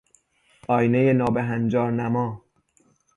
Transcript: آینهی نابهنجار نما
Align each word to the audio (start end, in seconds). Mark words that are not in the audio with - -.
آینهی 0.69 1.13
نابهنجار 1.13 1.91
نما 1.91 2.41